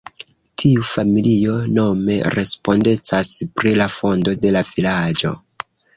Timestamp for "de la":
4.47-4.65